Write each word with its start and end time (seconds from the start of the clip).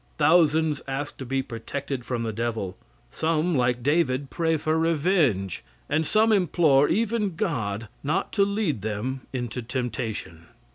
Thousands 0.17 0.81
ask 0.87 1.17
to 1.17 1.27
be 1.27 1.43
protected 1.43 2.05
from 2.05 2.23
the 2.23 2.33
devil; 2.33 2.75
some, 3.11 3.55
like 3.55 3.83
David, 3.83 4.31
pray 4.31 4.57
for 4.57 4.75
revenge, 4.79 5.63
and 5.87 6.07
some 6.07 6.31
implore, 6.31 6.89
even 6.89 7.35
God, 7.35 7.87
not 8.03 8.31
to 8.33 8.43
lead 8.43 8.81
them 8.81 9.21
into 9.31 9.61
temptation. 9.61 10.47